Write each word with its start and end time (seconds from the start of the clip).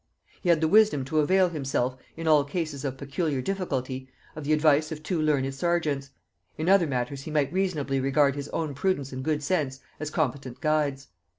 He 0.41 0.49
had 0.49 0.61
the 0.61 0.67
wisdom 0.67 1.05
to 1.05 1.19
avail 1.19 1.49
himself, 1.49 1.95
in 2.17 2.27
all 2.27 2.43
cases 2.43 2.83
of 2.83 2.97
peculiar 2.97 3.39
difficulty, 3.39 4.09
of 4.35 4.43
the 4.43 4.51
advice 4.51 4.91
of 4.91 5.03
two 5.03 5.21
learned 5.21 5.53
serjeants; 5.53 6.09
in 6.57 6.67
other 6.67 6.87
matters 6.87 7.21
he 7.21 7.29
might 7.29 7.53
reasonably 7.53 7.99
regard 7.99 8.33
his 8.35 8.49
own 8.49 8.73
prudence 8.73 9.13
and 9.13 9.21
good 9.23 9.43
sense 9.43 9.79
as 9.99 10.09
competent 10.09 10.59
guides. 10.59 11.09